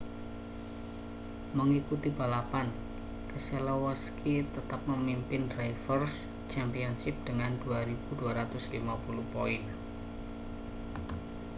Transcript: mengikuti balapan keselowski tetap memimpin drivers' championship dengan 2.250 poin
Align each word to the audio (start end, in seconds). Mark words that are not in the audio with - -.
mengikuti 1.57 2.09
balapan 2.19 2.67
keselowski 3.29 4.35
tetap 4.55 4.81
memimpin 4.91 5.41
drivers' 5.51 6.17
championship 6.51 7.13
dengan 7.27 7.51
2.250 7.61 8.89
poin 9.33 9.61